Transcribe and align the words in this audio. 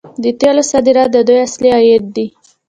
د 0.23 0.25
تیلو 0.39 0.63
صادرات 0.71 1.09
د 1.13 1.17
دوی 1.27 1.39
اصلي 1.47 1.69
عاید 1.77 2.03
دی. 2.15 2.27